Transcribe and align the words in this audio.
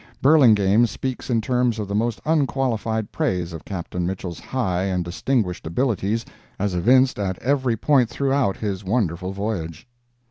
Burlingame 0.19 0.87
speaks 0.87 1.29
in 1.29 1.41
terms 1.41 1.77
of 1.77 1.87
the 1.87 1.93
most 1.93 2.19
unqualified 2.25 3.11
praise 3.11 3.53
of 3.53 3.63
Captain 3.65 4.03
Mitchell's 4.03 4.39
high 4.39 4.85
and 4.85 5.05
distinguished 5.05 5.67
abilities 5.67 6.25
as 6.57 6.73
evinced 6.73 7.19
at 7.19 7.37
every 7.37 7.77
point 7.77 8.09
throughout 8.09 8.57
his 8.57 8.83
wonderful 8.83 9.31
voyage. 9.31 9.87